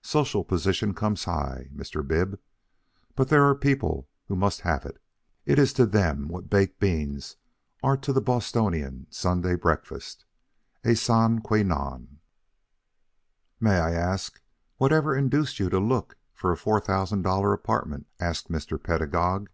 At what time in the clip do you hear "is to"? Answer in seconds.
5.58-5.84